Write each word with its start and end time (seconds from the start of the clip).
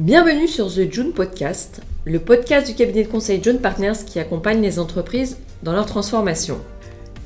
Bienvenue 0.00 0.48
sur 0.48 0.68
The 0.68 0.90
June 0.90 1.12
Podcast, 1.12 1.82
le 2.06 2.20
podcast 2.20 2.66
du 2.66 2.74
cabinet 2.74 3.02
de 3.02 3.10
conseil 3.10 3.44
June 3.44 3.58
Partners 3.58 4.02
qui 4.06 4.18
accompagne 4.18 4.62
les 4.62 4.78
entreprises 4.78 5.36
dans 5.62 5.74
leur 5.74 5.84
transformation. 5.84 6.56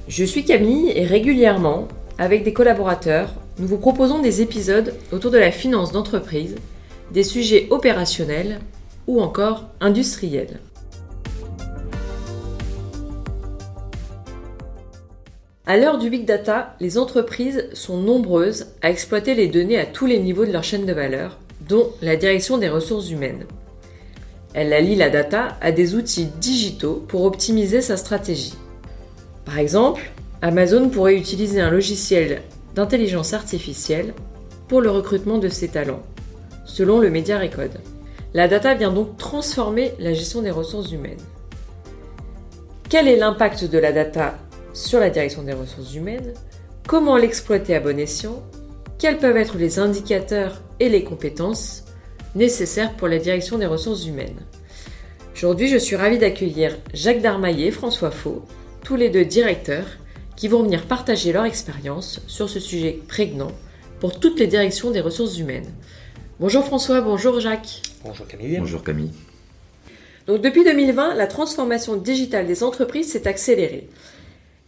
Je 0.08 0.24
suis 0.24 0.44
Camille 0.44 0.90
et 0.90 1.06
régulièrement, 1.06 1.87
avec 2.18 2.42
des 2.42 2.52
collaborateurs, 2.52 3.32
nous 3.60 3.68
vous 3.68 3.79
proposons 3.79 4.18
des 4.18 4.42
épisodes 4.42 4.92
autour 5.13 5.31
de 5.31 5.38
la 5.38 5.53
finance 5.53 5.92
d'entreprise, 5.92 6.56
des 7.13 7.22
sujets 7.22 7.68
opérationnels 7.71 8.58
ou 9.06 9.21
encore 9.21 9.68
industriels. 9.81 10.59
À 15.64 15.77
l'heure 15.77 15.99
du 15.99 16.10
big 16.10 16.24
data, 16.24 16.74
les 16.80 16.98
entreprises 16.98 17.68
sont 17.72 17.98
nombreuses 17.98 18.66
à 18.82 18.91
exploiter 18.91 19.36
les 19.36 19.46
données 19.46 19.78
à 19.78 19.86
tous 19.86 20.06
les 20.06 20.18
niveaux 20.18 20.45
de 20.45 20.50
leur 20.50 20.64
chaîne 20.64 20.86
de 20.86 20.92
valeur 20.92 21.38
dont 21.68 21.91
la 22.02 22.16
direction 22.16 22.59
des 22.59 22.68
ressources 22.68 23.10
humaines. 23.10 23.46
Elle 24.54 24.73
allie 24.73 24.96
la 24.96 25.10
data 25.10 25.56
à 25.60 25.73
des 25.73 25.95
outils 25.95 26.28
digitaux 26.40 27.04
pour 27.09 27.24
optimiser 27.24 27.80
sa 27.80 27.96
stratégie. 27.96 28.54
Par 29.45 29.59
exemple, 29.59 30.12
Amazon 30.42 30.88
pourrait 30.88 31.16
utiliser 31.16 31.60
un 31.60 31.70
logiciel 31.70 32.42
d'intelligence 32.74 33.34
artificielle 33.34 34.14
pour 34.68 34.80
le 34.80 34.90
recrutement 34.90 35.38
de 35.38 35.48
ses 35.48 35.68
talents, 35.68 36.02
selon 36.64 37.00
le 37.00 37.10
média 37.10 37.38
Recode. 37.38 37.80
La 38.32 38.48
data 38.48 38.74
vient 38.74 38.92
donc 38.92 39.16
transformer 39.16 39.92
la 39.98 40.12
gestion 40.12 40.42
des 40.42 40.51
ressources 40.51 40.92
humaines. 40.92 41.20
Quel 42.88 43.09
est 43.09 43.16
l'impact 43.16 43.65
de 43.65 43.78
la 43.78 43.92
data 43.92 44.37
sur 44.73 45.01
la 45.01 45.10
direction 45.10 45.42
des 45.42 45.52
ressources 45.52 45.95
humaines? 45.95 46.34
Comment 46.87 47.16
l'exploiter 47.16 47.74
à 47.74 47.80
bon 47.80 47.98
escient? 47.98 48.42
Quels 48.98 49.18
peuvent 49.18 49.37
être 49.37 49.56
les 49.56 49.78
indicateurs 49.78 50.60
et 50.80 50.88
les 50.88 51.05
compétences 51.05 51.84
nécessaires 52.34 52.95
pour 52.95 53.09
la 53.09 53.18
direction 53.18 53.59
des 53.59 53.66
ressources 53.66 54.07
humaines. 54.07 54.40
Aujourd'hui, 55.37 55.68
je 55.68 55.76
suis 55.76 55.96
ravie 55.96 56.18
d'accueillir 56.18 56.76
Jacques 56.93 57.21
Darmaillet 57.21 57.66
et 57.66 57.71
François 57.71 58.10
Faux, 58.10 58.43
tous 58.82 58.96
les 58.96 59.10
deux 59.10 59.24
directeurs, 59.24 59.87
qui 60.37 60.48
vont 60.48 60.63
venir 60.63 60.87
partager 60.87 61.32
leur 61.32 61.45
expérience 61.45 62.21
sur 62.26 62.48
ce 62.48 62.60
sujet 62.60 63.01
prégnant 63.09 63.52
pour 64.01 64.19
toutes 64.19 64.39
les 64.39 64.47
directions 64.47 64.91
des 64.91 65.01
ressources 65.01 65.39
humaines. 65.39 65.71
Bonjour 66.41 66.65
François, 66.65 67.01
bonjour 67.01 67.41
Jacques. 67.41 67.83
Bonjour 68.05 68.27
Camille. 68.27 68.59
Bonjour 68.59 68.83
Camille. 68.83 69.13
Donc 70.27 70.41
depuis 70.41 70.65
2020, 70.65 71.15
la 71.15 71.27
transformation 71.27 71.97
digitale 71.97 72.47
des 72.47 72.63
entreprises 72.63 73.13
s'est 73.13 73.29
accélérée 73.29 73.89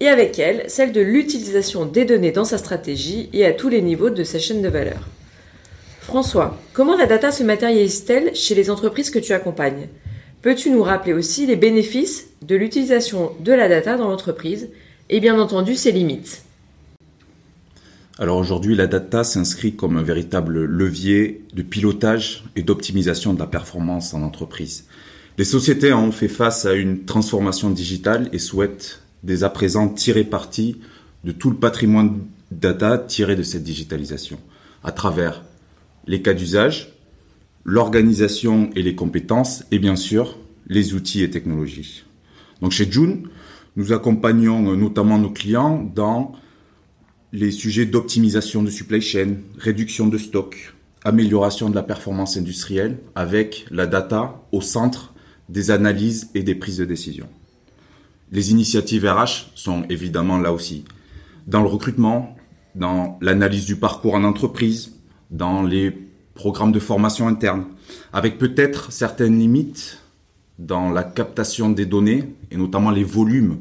et 0.01 0.09
avec 0.09 0.39
elle 0.39 0.69
celle 0.69 0.93
de 0.93 1.01
l'utilisation 1.01 1.87
des 1.87 2.05
données 2.05 2.33
dans 2.33 2.45
sa 2.45 2.59
stratégie 2.59 3.31
et 3.33 3.47
à 3.47 3.53
tous 3.53 3.69
les 3.69 3.83
niveaux 3.83 4.11
de 4.11 4.25
sa 4.25 4.39
chaîne 4.39 4.63
de 4.63 4.69
valeur. 4.69 5.01
François, 6.07 6.57
comment 6.73 6.97
la 6.97 7.07
data 7.07 7.33
se 7.33 7.43
matérialise-t-elle 7.43 8.33
chez 8.37 8.55
les 8.55 8.71
entreprises 8.71 9.11
que 9.11 9.19
tu 9.19 9.33
accompagnes? 9.33 9.89
Peux-tu 10.41 10.71
nous 10.71 10.85
rappeler 10.85 11.13
aussi 11.13 11.47
les 11.47 11.57
bénéfices 11.57 12.29
de 12.43 12.55
l'utilisation 12.55 13.33
de 13.41 13.53
la 13.53 13.69
data 13.69 13.97
dans 13.97 14.09
l'entreprise 14.09 14.69
et 15.11 15.19
bien 15.19 15.37
entendu 15.37 15.75
ses 15.75 15.91
limites? 15.91 16.43
Alors 18.21 18.39
aujourd'hui, 18.39 18.77
la 18.77 18.87
data 18.87 19.25
s'inscrit 19.25 19.75
comme 19.75 19.97
un 19.97 20.05
véritable 20.05 20.63
levier 20.65 21.45
de 21.55 21.63
pilotage 21.63 22.45
et 22.55 22.63
d'optimisation 22.63 23.35
de 23.35 23.41
la 23.41 23.49
performance 23.49 24.15
en 24.15 24.23
entreprise. 24.23 24.85
Les 25.39 25.45
sociétés 25.45 25.93
ont 25.93 26.13
fait 26.13 26.29
face 26.29 26.67
à 26.67 26.75
une 26.75 27.05
transformation 27.05 27.69
digitale 27.69 28.29
et 28.33 28.39
souhaitent 28.39 29.03
dès 29.25 29.43
à 29.43 29.51
présent 29.51 29.89
tirer 29.89 30.23
parti 30.23 30.77
de 31.25 31.33
tout 31.33 31.51
le 31.51 31.57
patrimoine 31.57 32.21
data 32.53 32.97
tiré 32.97 33.35
de 33.35 33.43
cette 33.43 33.65
digitalisation, 33.65 34.39
à 34.85 34.93
travers 34.93 35.43
les 36.07 36.23
cas 36.23 36.35
d'usage, 36.35 36.93
l'organisation 37.65 38.71
et 38.77 38.83
les 38.83 38.95
compétences, 38.95 39.65
et 39.71 39.79
bien 39.79 39.97
sûr 39.97 40.39
les 40.69 40.95
outils 40.95 41.23
et 41.23 41.31
technologies. 41.31 42.05
Donc 42.61 42.73
chez 42.73 42.91
June, 42.91 43.29
nous 43.77 43.93
accompagnons 43.93 44.75
notamment 44.77 45.19
nos 45.19 45.31
clients 45.31 45.83
dans 45.95 46.33
les 47.33 47.51
sujets 47.51 47.87
d'optimisation 47.87 48.63
de 48.63 48.71
supply 48.71 49.01
chain, 49.01 49.35
réduction 49.59 50.07
de 50.07 50.17
stock, 50.17 50.75
amélioration 51.05 51.71
de 51.71 51.75
la 51.75 51.83
performance 51.83 52.37
industrielle 52.37 52.99
avec 53.15 53.67
la 53.71 53.87
data 53.87 54.43
au 54.53 54.61
centre 54.61 55.15
des 55.49 55.71
analyses 55.71 56.31
et 56.35 56.43
des 56.43 56.55
prises 56.55 56.79
de 56.79 56.85
décision. 56.85 57.29
Les 58.33 58.51
initiatives 58.51 59.07
RH 59.07 59.53
sont 59.55 59.85
évidemment 59.89 60.39
là 60.39 60.53
aussi. 60.53 60.85
Dans 61.47 61.63
le 61.63 61.69
recrutement, 61.69 62.37
dans 62.75 63.19
l'analyse 63.21 63.67
du 63.67 63.77
parcours 63.77 64.15
en 64.15 64.25
entreprise, 64.25 64.96
dans 65.31 65.63
les 65.63 65.97
programmes 66.35 66.73
de 66.73 66.81
formation 66.81 67.29
interne, 67.29 67.65
avec 68.13 68.39
peut-être 68.39 68.93
certaines 68.93 69.39
limites 69.39 69.99
dans 70.59 70.91
la 70.91 71.03
captation 71.03 71.71
des 71.71 71.87
données, 71.87 72.25
et 72.51 72.57
notamment 72.57 72.91
les 72.91 73.05
volumes 73.05 73.59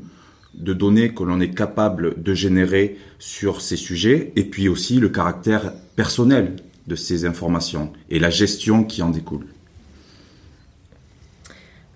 de 0.53 0.73
données 0.73 1.13
que 1.13 1.23
l'on 1.23 1.39
est 1.41 1.53
capable 1.53 2.21
de 2.21 2.33
générer 2.33 2.97
sur 3.19 3.61
ces 3.61 3.75
sujets, 3.75 4.31
et 4.35 4.43
puis 4.43 4.69
aussi 4.69 4.99
le 4.99 5.09
caractère 5.09 5.73
personnel 5.95 6.55
de 6.87 6.95
ces 6.95 7.25
informations 7.25 7.91
et 8.09 8.19
la 8.19 8.29
gestion 8.29 8.83
qui 8.83 9.01
en 9.01 9.09
découle. 9.09 9.45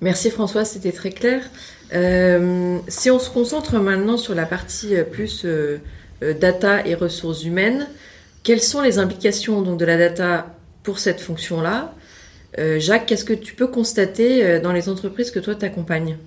Merci 0.02 0.32
François, 0.32 0.66
c'était 0.66 0.92
très 0.92 1.12
clair. 1.12 1.44
Euh, 1.94 2.78
si 2.88 3.12
on 3.12 3.20
se 3.20 3.30
concentre 3.30 3.78
maintenant 3.80 4.18
sur 4.18 4.34
la 4.34 4.46
partie 4.46 4.96
euh, 4.96 5.04
plus 5.04 5.44
euh, 5.46 5.80
data 6.40 6.86
et 6.86 6.96
ressources 6.96 7.44
humaines, 7.44 7.88
quelles 8.44 8.62
sont 8.62 8.82
les 8.82 9.00
implications 9.00 9.62
donc, 9.62 9.80
de 9.80 9.86
la 9.86 9.98
data 9.98 10.56
pour 10.84 11.00
cette 11.00 11.22
fonction-là? 11.22 11.94
Jacques, 12.78 13.06
qu'est-ce 13.06 13.26
que 13.26 13.34
tu 13.34 13.54
peux 13.54 13.68
constater 13.68 14.60
dans 14.60 14.74
les 14.74 14.90
entreprises 14.90 15.32
que 15.32 15.40
toi 15.40 15.56
tu 15.56 15.66
accompagnes 15.66 16.18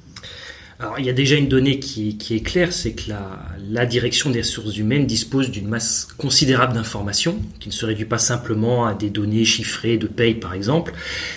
alors, 0.83 0.99
il 0.99 1.07
y 1.07 1.11
a 1.11 1.13
déjà 1.13 1.37
une 1.37 1.47
donnée 1.47 1.79
qui, 1.79 2.19
est 2.31 2.41
claire, 2.41 2.73
c'est 2.73 2.95
que 2.95 3.05
la, 3.09 3.87
direction 3.87 4.31
des 4.31 4.41
ressources 4.41 4.77
humaines 4.77 5.07
dispose 5.07 5.49
d'une 5.49 5.69
masse 5.69 6.09
considérable 6.19 6.73
d'informations, 6.75 7.41
qui 7.61 7.69
ne 7.69 7.73
se 7.73 7.87
réduit 7.87 8.05
pas 8.05 8.19
simplement 8.19 8.85
à 8.87 8.93
des 8.93 9.09
données 9.09 9.45
chiffrées 9.45 9.97
de 9.97 10.09
paye, 10.09 10.35
par 10.35 10.55
exemple. 10.55 10.93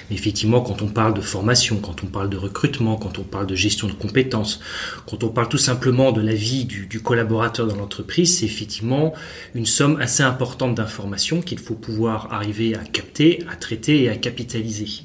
Mais 0.09 0.16
effectivement, 0.16 0.61
quand 0.61 0.81
on 0.81 0.88
parle 0.88 1.13
de 1.13 1.22
formation, 1.22 1.78
quand 1.78 2.03
on 2.03 2.07
parle 2.07 2.31
de 2.31 2.38
recrutement, 2.38 2.95
quand 2.95 3.19
on 3.19 3.23
parle 3.23 3.45
de 3.45 3.53
gestion 3.53 3.88
de 3.88 3.94
compétences, 3.94 4.61
quand 5.06 5.23
on 5.23 5.29
parle 5.29 5.47
tout 5.47 5.59
simplement 5.59 6.12
de 6.12 6.22
la 6.22 6.33
vie 6.33 6.66
du, 6.66 7.00
collaborateur 7.00 7.67
dans 7.67 7.75
l'entreprise, 7.75 8.39
c'est 8.39 8.45
effectivement 8.45 9.13
une 9.53 9.67
somme 9.67 10.00
assez 10.01 10.23
importante 10.23 10.73
d'informations 10.73 11.41
qu'il 11.41 11.59
faut 11.59 11.75
pouvoir 11.75 12.33
arriver 12.33 12.73
à 12.73 12.83
capter, 12.83 13.44
à 13.51 13.56
traiter 13.56 14.03
et 14.03 14.09
à 14.09 14.16
capitaliser. 14.16 15.03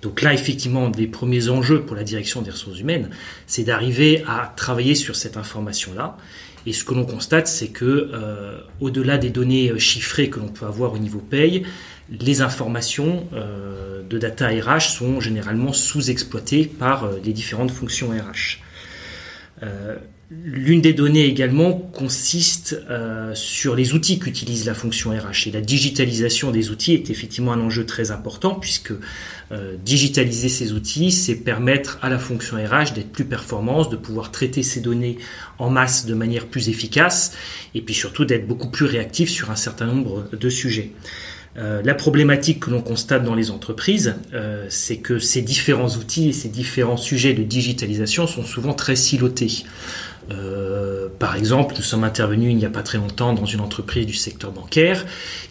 Donc 0.00 0.22
là, 0.22 0.32
effectivement, 0.32 0.88
des 0.88 1.06
premiers 1.06 1.50
enjeux 1.50 1.82
pour 1.82 1.94
la 1.94 2.04
direction 2.04 2.40
des 2.40 2.50
ressources 2.50 2.80
humaines, 2.80 3.10
c'est 3.46 3.64
d'arriver 3.64 3.81
arriver 3.82 4.22
à 4.28 4.52
travailler 4.54 4.94
sur 4.94 5.16
cette 5.16 5.36
information-là. 5.36 6.16
Et 6.66 6.72
ce 6.72 6.84
que 6.84 6.94
l'on 6.94 7.04
constate, 7.04 7.48
c'est 7.48 7.68
que 7.68 8.10
euh, 8.12 8.60
au-delà 8.80 9.18
des 9.18 9.30
données 9.30 9.70
euh, 9.70 9.78
chiffrées 9.78 10.30
que 10.30 10.38
l'on 10.38 10.48
peut 10.48 10.66
avoir 10.66 10.92
au 10.92 10.98
niveau 10.98 11.18
paye, 11.18 11.64
les 12.08 12.40
informations 12.40 13.26
euh, 13.32 14.02
de 14.08 14.18
data 14.18 14.46
RH 14.46 14.92
sont 14.98 15.20
généralement 15.20 15.72
sous-exploitées 15.72 16.66
par 16.66 17.10
les 17.24 17.32
différentes 17.32 17.72
fonctions 17.72 18.10
RH. 18.10 18.60
L'une 20.44 20.80
des 20.80 20.94
données 20.94 21.26
également 21.26 21.72
consiste 21.74 22.80
euh, 22.88 23.34
sur 23.34 23.76
les 23.76 23.92
outils 23.92 24.18
qu'utilise 24.18 24.64
la 24.64 24.72
fonction 24.72 25.10
RH. 25.10 25.48
Et 25.48 25.50
la 25.50 25.60
digitalisation 25.60 26.50
des 26.50 26.70
outils 26.70 26.94
est 26.94 27.10
effectivement 27.10 27.52
un 27.52 27.60
enjeu 27.60 27.84
très 27.84 28.10
important 28.12 28.54
puisque 28.54 28.92
euh, 29.50 29.76
digitaliser 29.84 30.48
ces 30.48 30.72
outils, 30.72 31.12
c'est 31.12 31.34
permettre 31.34 31.98
à 32.00 32.08
la 32.08 32.18
fonction 32.18 32.56
RH 32.56 32.94
d'être 32.94 33.12
plus 33.12 33.26
performante, 33.26 33.90
de 33.90 33.96
pouvoir 33.96 34.30
traiter 34.30 34.62
ces 34.62 34.80
données 34.80 35.18
en 35.58 35.68
masse 35.68 36.06
de 36.06 36.14
manière 36.14 36.46
plus 36.46 36.70
efficace 36.70 37.36
et 37.74 37.82
puis 37.82 37.94
surtout 37.94 38.24
d'être 38.24 38.46
beaucoup 38.46 38.70
plus 38.70 38.86
réactif 38.86 39.28
sur 39.28 39.50
un 39.50 39.56
certain 39.56 39.86
nombre 39.86 40.28
de 40.32 40.48
sujets. 40.48 40.92
Euh, 41.58 41.82
la 41.84 41.94
problématique 41.94 42.60
que 42.60 42.70
l'on 42.70 42.80
constate 42.80 43.24
dans 43.24 43.34
les 43.34 43.50
entreprises, 43.50 44.14
c'est 44.70 44.96
que 44.96 45.18
ces 45.18 45.42
différents 45.42 45.90
outils 45.90 46.30
et 46.30 46.32
ces 46.32 46.48
différents 46.48 46.96
sujets 46.96 47.34
de 47.34 47.42
digitalisation 47.42 48.26
sont 48.26 48.44
souvent 48.44 48.72
très 48.72 48.96
silotés. 48.96 49.64
Euh, 50.30 51.08
par 51.18 51.36
exemple, 51.36 51.74
nous 51.76 51.82
sommes 51.82 52.04
intervenus 52.04 52.50
il 52.50 52.56
n'y 52.56 52.64
a 52.64 52.70
pas 52.70 52.82
très 52.82 52.98
longtemps 52.98 53.32
dans 53.32 53.44
une 53.44 53.60
entreprise 53.60 54.06
du 54.06 54.14
secteur 54.14 54.52
bancaire 54.52 55.04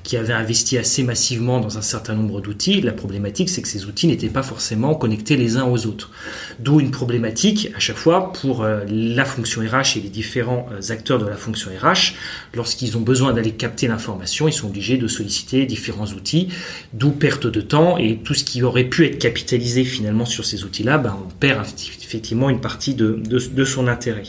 qui 0.03 0.17
avait 0.17 0.33
investi 0.33 0.77
assez 0.77 1.03
massivement 1.03 1.59
dans 1.59 1.77
un 1.77 1.81
certain 1.81 2.13
nombre 2.13 2.41
d'outils. 2.41 2.81
La 2.81 2.91
problématique, 2.91 3.49
c'est 3.49 3.61
que 3.61 3.67
ces 3.67 3.85
outils 3.85 4.07
n'étaient 4.07 4.29
pas 4.29 4.43
forcément 4.43 4.95
connectés 4.95 5.37
les 5.37 5.57
uns 5.57 5.65
aux 5.65 5.85
autres. 5.85 6.11
D'où 6.59 6.79
une 6.79 6.91
problématique 6.91 7.71
à 7.75 7.79
chaque 7.79 7.97
fois 7.97 8.33
pour 8.33 8.63
euh, 8.63 8.83
la 8.89 9.25
fonction 9.25 9.61
RH 9.61 9.97
et 9.97 10.01
les 10.01 10.09
différents 10.09 10.67
euh, 10.71 10.91
acteurs 10.91 11.19
de 11.19 11.25
la 11.27 11.35
fonction 11.35 11.71
RH. 11.71 12.13
Lorsqu'ils 12.53 12.97
ont 12.97 13.01
besoin 13.01 13.33
d'aller 13.33 13.51
capter 13.51 13.87
l'information, 13.87 14.47
ils 14.47 14.53
sont 14.53 14.67
obligés 14.67 14.97
de 14.97 15.07
solliciter 15.07 15.65
différents 15.65 16.07
outils, 16.07 16.49
d'où 16.93 17.11
perte 17.11 17.47
de 17.47 17.61
temps 17.61 17.97
et 17.97 18.17
tout 18.17 18.33
ce 18.33 18.43
qui 18.43 18.63
aurait 18.63 18.85
pu 18.85 19.05
être 19.05 19.19
capitalisé 19.19 19.83
finalement 19.83 20.25
sur 20.25 20.45
ces 20.45 20.63
outils-là, 20.63 20.97
ben, 20.97 21.17
on 21.25 21.29
perd 21.29 21.65
effectivement 22.03 22.49
une 22.49 22.61
partie 22.61 22.93
de, 22.93 23.65
son 23.65 23.87
intérêt. 23.87 24.23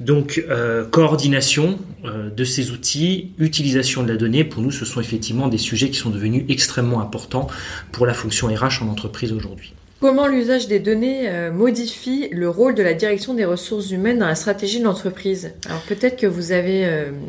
Donc 0.00 0.42
euh, 0.48 0.84
coordination 0.84 1.78
euh, 2.04 2.30
de 2.30 2.44
ces 2.44 2.70
outils, 2.70 3.32
utilisation 3.38 4.02
de 4.02 4.08
la 4.08 4.16
donnée, 4.16 4.44
pour 4.44 4.62
nous 4.62 4.70
ce 4.70 4.84
sont 4.84 5.00
effectivement 5.00 5.48
des 5.48 5.58
sujets 5.58 5.90
qui 5.90 5.98
sont 5.98 6.10
devenus 6.10 6.44
extrêmement 6.48 7.00
importants 7.00 7.48
pour 7.92 8.06
la 8.06 8.14
fonction 8.14 8.48
RH 8.48 8.82
en 8.82 8.88
entreprise 8.88 9.32
aujourd'hui. 9.32 9.74
Comment 10.00 10.26
l'usage 10.26 10.66
des 10.66 10.78
données 10.78 11.28
euh, 11.28 11.52
modifie 11.52 12.28
le 12.32 12.48
rôle 12.48 12.74
de 12.74 12.82
la 12.82 12.94
direction 12.94 13.34
des 13.34 13.44
ressources 13.44 13.90
humaines 13.90 14.18
dans 14.18 14.26
la 14.26 14.34
stratégie 14.34 14.78
de 14.78 14.84
l'entreprise? 14.84 15.52
Alors 15.66 15.82
peut-être 15.82 16.16
que 16.16 16.26
vous 16.26 16.52
avez 16.52 16.88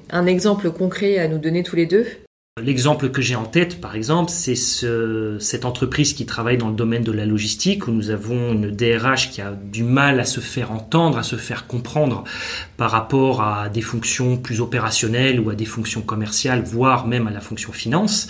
un 0.09 0.25
exemple 0.25 0.71
concret 0.71 1.17
à 1.17 1.27
nous 1.27 1.39
donner 1.39 1.63
tous 1.63 1.75
les 1.75 1.85
deux 1.85 2.05
L'exemple 2.63 3.10
que 3.10 3.22
j'ai 3.22 3.36
en 3.36 3.46
tête, 3.46 3.81
par 3.81 3.96
exemple, 3.96 4.31
c'est 4.31 4.56
ce, 4.56 5.38
cette 5.40 5.66
entreprise 5.66 6.13
qui 6.13 6.25
travaille 6.25 6.58
dans 6.58 6.69
le 6.69 6.75
domaine 6.75 7.04
de 7.04 7.12
la 7.12 7.25
logistique, 7.25 7.88
où 7.88 7.92
nous 7.92 8.10
avons 8.10 8.54
une 8.54 8.72
DRH 8.72 9.31
qui 9.31 9.42
a 9.42 9.52
du 9.52 9.84
mal 9.84 10.19
à 10.19 10.25
se 10.25 10.40
faire 10.40 10.72
entendre, 10.72 11.18
à 11.18 11.24
se 11.24 11.36
faire 11.36 11.68
comprendre 11.68 12.24
par 12.78 12.92
rapport 12.92 13.42
à 13.42 13.69
des 13.69 13.81
fonctions 13.81 14.38
plus 14.38 14.62
opérationnelles 14.62 15.40
ou 15.40 15.50
à 15.50 15.56
des 15.56 15.66
fonctions 15.66 16.02
commerciales, 16.02 16.62
voire 16.63 17.08
même 17.08 17.28
à 17.28 17.31
la 17.31 17.42
fonction 17.42 17.72
finance. 17.72 18.28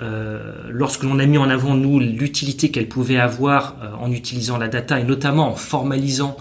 Euh, 0.00 0.52
lorsque 0.70 1.02
l'on 1.02 1.18
a 1.18 1.26
mis 1.26 1.38
en 1.38 1.50
avant, 1.50 1.74
nous, 1.74 2.00
l'utilité 2.00 2.70
qu'elle 2.70 2.88
pouvait 2.88 3.18
avoir 3.18 3.76
euh, 3.82 3.92
en 4.00 4.10
utilisant 4.10 4.58
la 4.58 4.68
data 4.68 4.98
et 4.98 5.04
notamment 5.04 5.50
en 5.50 5.56
formalisant 5.56 6.36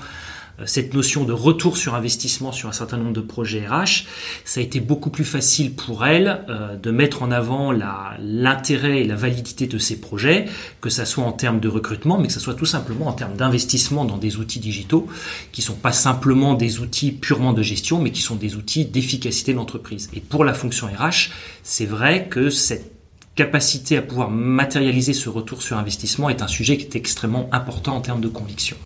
cette 0.65 0.93
notion 0.93 1.23
de 1.23 1.33
retour 1.33 1.77
sur 1.77 1.95
investissement 1.95 2.51
sur 2.51 2.69
un 2.69 2.73
certain 2.73 2.97
nombre 2.97 3.13
de 3.13 3.21
projets 3.21 3.67
RH, 3.67 4.05
ça 4.45 4.59
a 4.59 4.63
été 4.63 4.79
beaucoup 4.79 5.09
plus 5.09 5.25
facile 5.25 5.73
pour 5.73 6.05
elle 6.05 6.45
euh, 6.49 6.75
de 6.75 6.91
mettre 6.91 7.23
en 7.23 7.31
avant 7.31 7.71
l'intérêt 7.71 9.01
et 9.01 9.03
la 9.03 9.15
validité 9.15 9.67
de 9.67 9.77
ces 9.77 9.99
projets, 9.99 10.45
que 10.81 10.89
ça 10.89 11.05
soit 11.05 11.23
en 11.23 11.31
termes 11.31 11.59
de 11.59 11.67
recrutement, 11.67 12.17
mais 12.17 12.27
que 12.27 12.33
ça 12.33 12.39
soit 12.39 12.55
tout 12.55 12.65
simplement 12.65 13.07
en 13.07 13.13
termes 13.13 13.35
d'investissement 13.35 14.05
dans 14.05 14.17
des 14.17 14.37
outils 14.37 14.59
digitaux, 14.59 15.07
qui 15.51 15.61
sont 15.61 15.75
pas 15.75 15.91
simplement 15.91 16.53
des 16.53 16.79
outils 16.79 17.11
purement 17.11 17.53
de 17.53 17.61
gestion, 17.61 18.01
mais 18.01 18.11
qui 18.11 18.21
sont 18.21 18.35
des 18.35 18.55
outils 18.55 18.85
d'efficacité 18.85 19.53
de 19.53 19.57
l'entreprise. 19.57 20.09
Et 20.13 20.19
pour 20.19 20.43
la 20.43 20.53
fonction 20.53 20.87
RH, 20.87 21.31
c'est 21.63 21.85
vrai 21.85 22.27
que 22.29 22.49
cette 22.49 22.91
capacité 23.35 23.97
à 23.97 24.01
pouvoir 24.01 24.29
matérialiser 24.29 25.13
ce 25.13 25.29
retour 25.29 25.61
sur 25.61 25.77
investissement 25.77 26.29
est 26.29 26.41
un 26.41 26.47
sujet 26.47 26.77
qui 26.77 26.85
est 26.85 26.95
extrêmement 26.95 27.49
important 27.51 27.95
en 27.95 28.01
termes 28.01 28.21
de 28.21 28.27
conviction. 28.27 28.77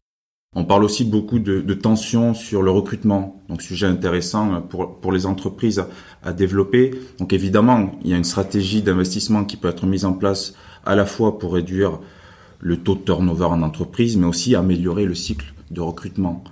On 0.56 0.64
parle 0.64 0.86
aussi 0.86 1.04
beaucoup 1.04 1.40
de, 1.40 1.74
tensions 1.74 2.34
sur 2.34 2.64
le 2.64 2.72
recrutement, 2.72 3.44
donc 3.50 3.62
sujet 3.62 3.86
intéressant 3.86 4.62
pour, 4.62 5.00
pour 5.00 5.12
les 5.12 5.26
entreprises 5.26 5.84
à, 6.24 6.34
développer. 6.34 6.92
Donc 7.20 7.34
évidemment, 7.34 7.92
il 8.04 8.12
y 8.12 8.14
a 8.14 8.18
une 8.18 8.24
stratégie 8.24 8.82
d'investissement 8.82 9.44
qui 9.44 9.58
peut 9.58 9.68
être 9.68 9.86
mise 9.86 10.06
en 10.06 10.14
place 10.14 10.54
à 10.86 10.96
la 10.96 11.06
fois 11.06 11.38
pour 11.38 11.54
réduire 11.54 12.00
le 12.60 12.78
taux 12.78 12.96
de 12.96 13.02
turnover 13.02 13.46
en 13.46 13.62
entreprise, 13.62 14.18
mais 14.18 14.26
aussi 14.26 14.56
améliorer 14.56 15.06
le 15.06 15.16
cycle 15.16 15.54
de 15.70 15.82
recrutement. 15.82 16.44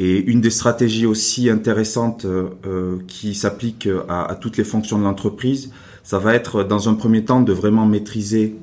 Et 0.00 0.18
une 0.18 0.40
des 0.40 0.50
stratégies 0.50 1.06
aussi 1.06 1.48
intéressantes 1.48 2.24
euh, 2.24 2.98
qui 3.06 3.34
s'applique 3.34 3.88
à, 4.08 4.24
à, 4.24 4.34
toutes 4.34 4.56
les 4.56 4.64
fonctions 4.64 4.98
de 4.98 5.04
l'entreprise, 5.04 5.70
ça 6.02 6.18
va 6.18 6.34
être 6.34 6.64
dans 6.64 6.88
un 6.88 6.94
premier 6.94 7.24
temps 7.24 7.40
de 7.40 7.52
vraiment 7.52 7.86
maîtriser 7.86 8.56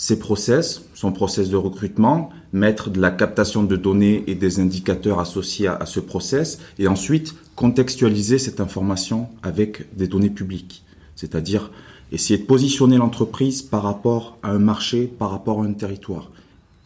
ses 0.00 0.18
process, 0.18 0.86
son 0.94 1.12
process 1.12 1.50
de 1.50 1.58
recrutement, 1.58 2.30
mettre 2.54 2.88
de 2.88 2.98
la 2.98 3.10
captation 3.10 3.64
de 3.64 3.76
données 3.76 4.24
et 4.28 4.34
des 4.34 4.58
indicateurs 4.58 5.20
associés 5.20 5.66
à, 5.66 5.84
ce 5.84 6.00
process, 6.00 6.58
et 6.78 6.88
ensuite 6.88 7.34
contextualiser 7.54 8.38
cette 8.38 8.60
information 8.60 9.28
avec 9.42 9.94
des 9.94 10.08
données 10.08 10.30
publiques. 10.30 10.84
C'est-à-dire 11.16 11.70
essayer 12.12 12.38
de 12.38 12.46
positionner 12.46 12.96
l'entreprise 12.96 13.60
par 13.60 13.82
rapport 13.82 14.38
à 14.42 14.52
un 14.52 14.58
marché, 14.58 15.04
par 15.06 15.32
rapport 15.32 15.60
à 15.60 15.66
un 15.66 15.74
territoire. 15.74 16.30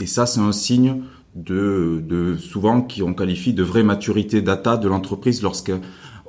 Et 0.00 0.06
ça, 0.06 0.26
c'est 0.26 0.40
un 0.40 0.50
signe 0.50 1.02
de, 1.36 2.02
de 2.04 2.36
souvent 2.36 2.82
qu'on 2.82 3.14
qualifie 3.14 3.52
de 3.52 3.62
vraie 3.62 3.84
maturité 3.84 4.42
data 4.42 4.76
de 4.76 4.88
l'entreprise 4.88 5.40
lorsque 5.40 5.72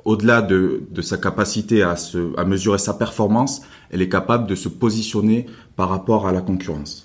au-delà 0.06 0.40
de, 0.40 0.86
sa 1.02 1.18
capacité 1.18 1.82
à, 1.82 1.96
à 2.36 2.44
mesurer 2.44 2.78
sa 2.78 2.94
performance, 2.94 3.62
elle 3.90 4.00
est 4.00 4.08
capable 4.08 4.46
de 4.46 4.54
se 4.54 4.68
positionner 4.68 5.46
par 5.74 5.90
rapport 5.90 6.26
à 6.26 6.32
la 6.32 6.40
concurrence. 6.40 7.04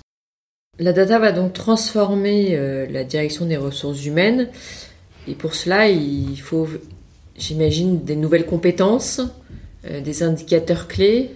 La 0.78 0.92
data 0.92 1.18
va 1.18 1.32
donc 1.32 1.52
transformer 1.52 2.56
euh, 2.56 2.86
la 2.88 3.04
direction 3.04 3.44
des 3.44 3.58
ressources 3.58 4.06
humaines 4.06 4.48
et 5.28 5.34
pour 5.34 5.54
cela 5.54 5.88
il 5.88 6.40
faut, 6.40 6.66
j'imagine, 7.36 8.02
des 8.02 8.16
nouvelles 8.16 8.46
compétences, 8.46 9.20
euh, 9.84 10.00
des 10.00 10.22
indicateurs 10.22 10.88
clés. 10.88 11.32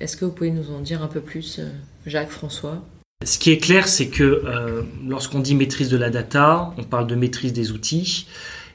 Est-ce 0.00 0.16
que 0.16 0.24
vous 0.24 0.30
pouvez 0.30 0.50
nous 0.50 0.70
en 0.70 0.80
dire 0.80 1.02
un 1.02 1.08
peu 1.08 1.20
plus, 1.20 1.58
euh, 1.58 1.68
Jacques, 2.06 2.30
François? 2.30 2.84
Ce 3.24 3.38
qui 3.38 3.50
est 3.50 3.58
clair, 3.58 3.88
c'est 3.88 4.06
que 4.06 4.44
lorsqu'on 5.04 5.40
dit 5.40 5.56
maîtrise 5.56 5.88
de 5.88 5.96
la 5.96 6.08
data, 6.08 6.72
on 6.78 6.84
parle 6.84 7.08
de 7.08 7.16
maîtrise 7.16 7.52
des 7.52 7.72
outils. 7.72 8.28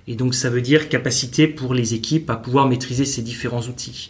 Et 0.08 0.16
donc 0.16 0.36
ça 0.36 0.50
veut 0.50 0.62
dire 0.62 0.90
capacité 0.90 1.48
pour 1.48 1.74
les 1.74 1.94
équipes 1.94 2.30
à 2.30 2.36
pouvoir 2.36 2.68
maîtriser 2.68 3.06
ces 3.06 3.22
différents 3.22 3.62
outils. 3.62 4.10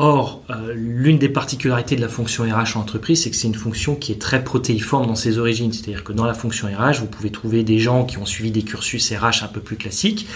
Or, 0.00 0.44
euh, 0.48 0.74
l'une 0.76 1.18
des 1.18 1.28
particularités 1.28 1.96
de 1.96 2.00
la 2.00 2.08
fonction 2.08 2.44
RH 2.44 2.76
en 2.76 2.82
entreprise, 2.82 3.24
c'est 3.24 3.30
que 3.30 3.36
c'est 3.36 3.48
une 3.48 3.54
fonction 3.56 3.96
qui 3.96 4.12
est 4.12 4.20
très 4.20 4.44
protéiforme 4.44 5.08
dans 5.08 5.16
ses 5.16 5.38
origines. 5.38 5.72
C'est-à-dire 5.72 6.04
que 6.04 6.12
dans 6.12 6.24
la 6.24 6.34
fonction 6.34 6.68
RH, 6.68 7.00
vous 7.00 7.06
pouvez 7.06 7.30
trouver 7.30 7.64
des 7.64 7.80
gens 7.80 8.04
qui 8.04 8.16
ont 8.18 8.24
suivi 8.24 8.52
des 8.52 8.62
cursus 8.62 9.12
RH 9.12 9.42
un 9.42 9.48
peu 9.48 9.60
plus 9.60 9.76
classiques, 9.76 10.28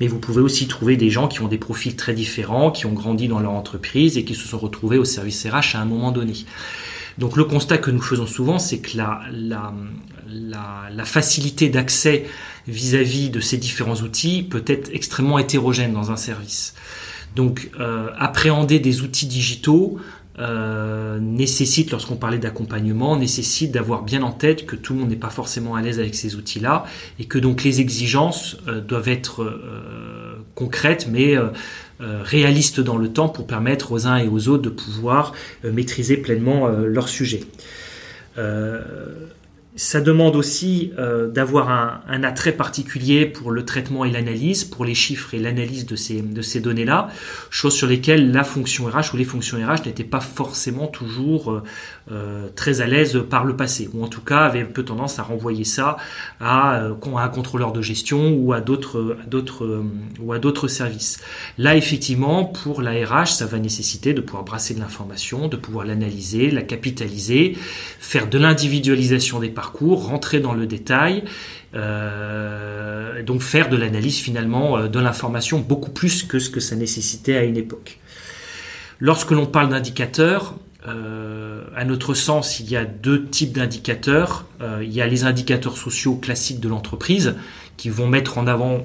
mais 0.00 0.06
vous 0.06 0.20
pouvez 0.20 0.40
aussi 0.40 0.68
trouver 0.68 0.96
des 0.96 1.10
gens 1.10 1.26
qui 1.26 1.42
ont 1.42 1.48
des 1.48 1.58
profils 1.58 1.96
très 1.96 2.14
différents, 2.14 2.70
qui 2.70 2.86
ont 2.86 2.92
grandi 2.92 3.26
dans 3.26 3.40
leur 3.40 3.50
entreprise 3.50 4.16
et 4.16 4.24
qui 4.24 4.36
se 4.36 4.46
sont 4.46 4.58
retrouvés 4.58 4.98
au 4.98 5.04
service 5.04 5.44
RH 5.44 5.74
à 5.74 5.80
un 5.80 5.86
moment 5.86 6.12
donné. 6.12 6.34
Donc 7.20 7.36
le 7.36 7.44
constat 7.44 7.78
que 7.78 7.90
nous 7.90 8.00
faisons 8.00 8.26
souvent, 8.26 8.58
c'est 8.58 8.78
que 8.78 8.96
la, 8.96 9.22
facilité 11.04 11.68
d'accès 11.68 12.26
vis-à-vis 12.66 13.28
de 13.28 13.40
ces 13.40 13.58
différents 13.58 13.96
outils 13.96 14.42
peut 14.42 14.64
être 14.66 14.90
extrêmement 14.94 15.38
hétérogène 15.38 15.92
dans 15.92 16.10
un 16.10 16.16
service. 16.16 16.74
Donc 17.36 17.70
euh, 17.78 18.08
appréhender 18.18 18.80
des 18.80 19.02
outils 19.02 19.26
digitaux 19.26 19.98
euh, 20.38 21.18
nécessite, 21.18 21.90
lorsqu'on 21.90 22.16
parlait 22.16 22.38
d'accompagnement, 22.38 23.16
nécessite 23.16 23.72
d'avoir 23.72 24.02
bien 24.02 24.22
en 24.22 24.30
tête 24.30 24.64
que 24.64 24.76
tout 24.76 24.94
le 24.94 25.00
monde 25.00 25.10
n'est 25.10 25.16
pas 25.16 25.30
forcément 25.30 25.74
à 25.74 25.82
l'aise 25.82 25.98
avec 25.98 26.14
ces 26.14 26.36
outils-là 26.36 26.84
et 27.18 27.24
que 27.24 27.38
donc 27.38 27.64
les 27.64 27.80
exigences 27.80 28.56
euh, 28.68 28.80
doivent 28.80 29.08
être 29.08 29.42
euh, 29.42 30.38
concrètes 30.54 31.08
mais 31.10 31.36
réalistes 32.00 32.80
dans 32.80 32.96
le 32.96 33.12
temps 33.12 33.28
pour 33.28 33.46
permettre 33.46 33.92
aux 33.92 34.06
uns 34.06 34.16
et 34.16 34.26
aux 34.26 34.48
autres 34.48 34.62
de 34.62 34.70
pouvoir 34.70 35.32
maîtriser 35.64 36.16
pleinement 36.16 36.68
leur 36.68 37.08
sujet 37.08 37.40
ça 39.80 40.02
demande 40.02 40.36
aussi 40.36 40.92
euh, 40.98 41.26
d'avoir 41.26 41.70
un, 41.70 42.02
un, 42.06 42.22
attrait 42.22 42.52
particulier 42.52 43.24
pour 43.24 43.50
le 43.50 43.64
traitement 43.64 44.04
et 44.04 44.10
l'analyse, 44.10 44.64
pour 44.64 44.84
les 44.84 44.94
chiffres 44.94 45.32
et 45.32 45.38
l'analyse 45.38 45.86
de 45.86 45.96
ces, 45.96 46.20
de 46.20 46.42
ces 46.42 46.60
données-là, 46.60 47.08
choses 47.48 47.72
sur 47.72 47.86
lesquelles 47.86 48.30
la 48.30 48.44
fonction 48.44 48.84
RH 48.84 49.14
ou 49.14 49.16
les 49.16 49.24
fonctions 49.24 49.56
RH 49.56 49.86
n'étaient 49.86 50.04
pas 50.04 50.20
forcément 50.20 50.86
toujours 50.86 51.50
euh, 51.50 51.62
euh, 52.12 52.48
très 52.54 52.82
à 52.82 52.86
l'aise 52.86 53.22
par 53.30 53.46
le 53.46 53.56
passé, 53.56 53.88
ou 53.94 54.04
en 54.04 54.08
tout 54.08 54.20
cas 54.20 54.40
avaient 54.40 54.60
un 54.60 54.66
peu 54.66 54.82
tendance 54.82 55.18
à 55.18 55.22
renvoyer 55.22 55.64
ça 55.64 55.96
à, 56.40 56.72
à 56.72 57.24
un 57.24 57.28
contrôleur 57.28 57.72
de 57.72 57.80
gestion 57.80 58.34
ou 58.34 58.52
à 58.52 58.60
d'autres 58.60 59.16
d'autres 59.28 59.82
ou 60.20 60.34
à 60.34 60.38
d'autres 60.38 60.68
services. 60.68 61.20
Là, 61.56 61.74
effectivement, 61.74 62.44
pour 62.44 62.82
la 62.82 62.90
RH, 62.90 63.28
ça 63.28 63.46
va 63.46 63.58
nécessiter 63.58 64.12
de 64.12 64.20
pouvoir 64.20 64.44
brasser 64.44 64.74
de 64.74 64.80
l'information, 64.80 65.48
de 65.48 65.56
pouvoir 65.56 65.86
l'analyser, 65.86 66.50
la 66.50 66.62
capitaliser, 66.62 67.56
faire 67.98 68.28
de 68.28 68.36
l'individualisation 68.36 69.38
des 69.40 69.48
parcours 69.48 69.69
rentrer 69.78 70.40
dans 70.40 70.52
le 70.52 70.66
détail, 70.66 71.24
euh, 71.74 73.22
donc 73.22 73.42
faire 73.42 73.68
de 73.68 73.76
l'analyse 73.76 74.18
finalement 74.18 74.76
euh, 74.76 74.88
de 74.88 74.98
l'information 74.98 75.60
beaucoup 75.60 75.90
plus 75.90 76.22
que 76.22 76.38
ce 76.38 76.50
que 76.50 76.60
ça 76.60 76.76
nécessitait 76.76 77.36
à 77.36 77.44
une 77.44 77.56
époque. 77.56 77.98
Lorsque 78.98 79.30
l'on 79.30 79.46
parle 79.46 79.70
d'indicateurs, 79.70 80.54
euh, 80.86 81.64
à 81.76 81.84
notre 81.84 82.14
sens, 82.14 82.60
il 82.60 82.70
y 82.70 82.76
a 82.76 82.84
deux 82.84 83.24
types 83.26 83.52
d'indicateurs. 83.52 84.46
il 84.82 84.90
y 84.90 85.00
a 85.00 85.06
les 85.06 85.24
indicateurs 85.24 85.76
sociaux 85.76 86.16
classiques 86.16 86.60
de 86.60 86.68
l'entreprise 86.68 87.34
qui 87.76 87.88
vont 87.88 88.06
mettre 88.06 88.36
en 88.36 88.46
avant 88.46 88.84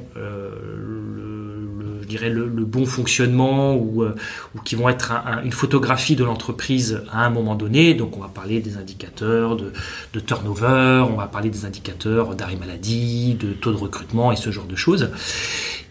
je 2.06 2.10
dirais, 2.10 2.30
le, 2.30 2.46
bon 2.66 2.86
fonctionnement 2.86 3.76
ou, 3.76 4.04
euh, 4.04 4.16
qui 4.64 4.76
vont 4.76 4.90
être 4.90 5.12
une 5.44 5.52
photographie 5.52 6.16
de 6.16 6.24
l'entreprise 6.24 7.02
à 7.12 7.26
un 7.26 7.32
moment 7.32 7.56
donné. 7.56 7.96
Donc 7.96 8.16
on 8.16 8.22
va 8.22 8.28
parler 8.28 8.60
des 8.60 8.78
indicateurs 8.78 9.58
de, 9.58 9.72
turnover, 10.20 11.04
on 11.10 11.16
va 11.16 11.28
parler 11.28 11.50
des 11.50 11.66
indicateurs 11.66 12.36
d'arrêt 12.36 12.58
maladie, 12.58 13.36
de 13.40 13.54
taux 13.54 13.72
de 13.72 13.78
recrutement 13.78 14.32
et 14.32 14.36
ce 14.36 14.52
genre 14.52 14.66
de 14.66 14.76
choses. 14.76 15.10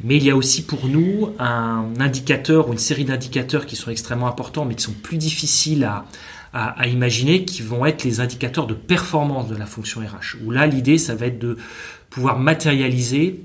Mais 0.02 0.16
il 0.16 0.24
y 0.24 0.30
a 0.30 0.36
aussi 0.36 0.64
pour 0.64 0.86
nous 0.86 1.30
un 1.38 1.86
indicateur 1.98 2.68
ou 2.68 2.72
une 2.72 2.78
série 2.78 3.04
d'indicateurs 3.04 3.66
qui 3.66 3.74
sont 3.74 3.90
extrêmement 3.90 4.28
importants 4.28 4.64
mais 4.64 4.74
qui 4.76 4.84
sont 4.84 4.92
plus 4.92 5.18
difficiles 5.18 5.84
à, 5.84 6.04
à, 6.52 6.86
imaginer, 6.86 7.44
qui 7.44 7.62
vont 7.62 7.84
être 7.84 8.04
les 8.04 8.20
indicateurs 8.20 8.68
de 8.68 8.74
performance 8.74 9.48
de 9.48 9.56
la 9.56 9.66
fonction 9.66 10.00
RH. 10.00 10.36
Où 10.44 10.52
là, 10.52 10.66
l'idée, 10.66 10.98
ça 10.98 11.16
va 11.16 11.26
être 11.26 11.40
de 11.40 11.56
pouvoir 12.10 12.38
matérialiser 12.38 13.40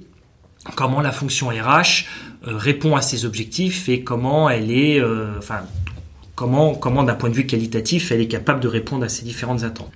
comment 0.76 1.02
la 1.02 1.12
fonction 1.12 1.48
RH 1.48 2.06
euh, 2.48 2.56
répond 2.56 2.96
à 2.96 3.02
ses 3.02 3.26
objectifs 3.26 3.90
et 3.90 4.04
comment 4.04 4.50
elle 4.50 4.72
est, 4.72 5.00
euh, 5.00 5.38
enfin, 5.38 5.62
comment, 6.36 6.76
comment 6.76 7.04
d'un 7.04 7.16
point 7.16 7.30
de 7.30 7.36
vue 7.36 7.46
qualitatif, 7.46 8.12
elle 8.12 8.22
est 8.22 8.28
capable 8.28 8.60
de 8.60 8.68
répondre 8.68 9.04
à 9.04 9.10
ces 9.10 9.24
différentes 9.24 9.64
attentes. 9.64 9.92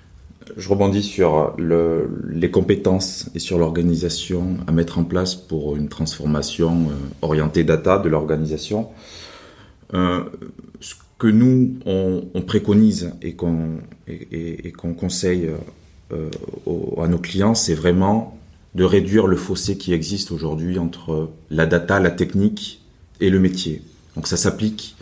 je 0.57 0.67
rebondis 0.69 1.03
sur 1.03 1.53
le, 1.57 2.09
les 2.29 2.51
compétences 2.51 3.29
et 3.35 3.39
sur 3.39 3.57
l'organisation 3.57 4.57
à 4.67 4.71
mettre 4.71 4.99
en 4.99 5.03
place 5.03 5.35
pour 5.35 5.75
une 5.75 5.89
transformation 5.89 6.89
euh, 6.89 6.93
orientée 7.21 7.63
data 7.63 7.97
de 7.97 8.09
l'organisation. 8.09 8.89
Ce 9.91 10.95
que 11.19 11.27
nous, 11.27 11.75
on, 11.85 12.23
on 12.33 12.41
préconise 12.41 13.13
et 13.21 13.35
qu'on 13.35 13.77
conseille 14.97 15.51
à 16.11 17.07
nos 17.07 17.19
clients, 17.19 17.53
c'est 17.53 17.75
vraiment 17.75 18.35
de 18.75 18.83
réduire 18.83 19.27
le 19.27 19.35
fossé 19.35 19.77
qui 19.77 19.93
existe 19.93 20.31
aujourd'hui 20.31 20.79
entre 20.79 21.29
la 21.49 21.65
data, 21.65 21.99
la 21.99 22.11
technique 22.11 22.81
et 23.19 23.29
le 23.29 23.39
métier. 23.39 23.81
Donc 24.15 24.27
ça 24.27 24.37
s'applique 24.37 24.95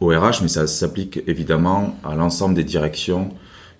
au 0.00 0.08
RH, 0.08 0.42
mais 0.42 0.48
ça 0.48 0.66
s'applique 0.66 1.20
évidemment 1.26 1.96
à 2.04 2.14
l'ensemble 2.14 2.54
des 2.54 2.64
directions 2.64 3.30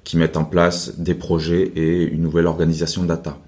qui 0.05 0.17
mettent 0.17 0.37
en 0.37 0.45
place 0.45 0.99
des 0.99 1.15
projets 1.15 1.73
et 1.77 2.03
une 2.03 2.23
nouvelle 2.23 2.47
organisation 2.47 3.05
data. 3.05 3.39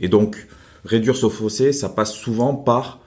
Et 0.00 0.08
donc, 0.08 0.46
réduire 0.84 1.16
ce 1.16 1.28
fossé, 1.28 1.72
ça 1.72 1.88
passe 1.88 2.14
souvent 2.14 2.54
par, 2.54 3.00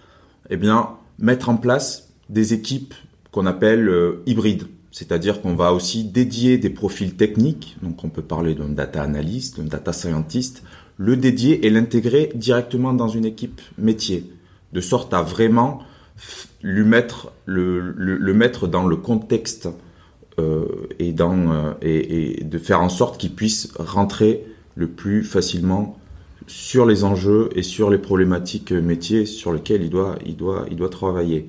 eh 0.49 0.57
bien, 0.57 0.89
mettre 1.17 1.49
en 1.49 1.57
place 1.57 2.09
des 2.29 2.53
équipes 2.53 2.93
qu'on 3.31 3.45
appelle 3.45 3.87
euh, 3.87 4.23
hybrides. 4.25 4.67
C'est-à-dire 4.91 5.41
qu'on 5.41 5.55
va 5.55 5.73
aussi 5.73 6.03
dédier 6.03 6.57
des 6.57 6.69
profils 6.69 7.15
techniques, 7.15 7.77
donc 7.81 8.03
on 8.03 8.09
peut 8.09 8.21
parler 8.21 8.55
d'un 8.55 8.69
data 8.69 9.03
analyst, 9.03 9.57
d'un 9.57 9.67
data 9.67 9.93
scientist, 9.93 10.63
le 10.97 11.15
dédier 11.15 11.65
et 11.65 11.69
l'intégrer 11.69 12.31
directement 12.35 12.93
dans 12.93 13.07
une 13.07 13.25
équipe 13.25 13.61
métier, 13.77 14.29
de 14.73 14.81
sorte 14.81 15.13
à 15.13 15.21
vraiment 15.21 15.81
lui 16.63 16.83
mettre 16.83 17.31
le, 17.45 17.93
mettre 18.33 18.67
dans 18.67 18.85
le 18.85 18.95
contexte 18.95 19.69
euh, 20.39 20.65
et, 20.99 21.13
dans, 21.13 21.51
euh, 21.51 21.73
et, 21.81 22.39
et, 22.39 22.43
de 22.43 22.57
faire 22.57 22.81
en 22.81 22.89
sorte 22.89 23.19
qu'ils 23.19 23.33
puissent 23.33 23.71
rentrer 23.77 24.43
le 24.75 24.87
plus 24.87 25.23
facilement 25.23 25.97
sur 26.47 26.85
les 26.85 27.03
enjeux 27.03 27.49
et 27.55 27.63
sur 27.63 27.89
les 27.89 27.97
problématiques 27.97 28.71
métiers 28.71 29.25
sur 29.25 29.51
lesquels 29.51 29.83
il 29.83 29.89
doit, 29.89 30.15
il 30.25 30.35
doit, 30.35 30.65
il 30.71 30.77
doit 30.77 30.89
travailler. 30.89 31.47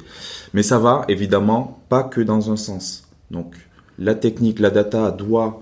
Mais 0.55 0.63
ça 0.63 0.79
va 0.79 1.05
évidemment 1.09 1.83
pas 1.89 2.03
que 2.03 2.21
dans 2.21 2.51
un 2.51 2.57
sens. 2.57 3.09
Donc 3.31 3.55
la 3.99 4.15
technique, 4.15 4.59
la 4.59 4.71
data 4.71 5.11
doit 5.11 5.61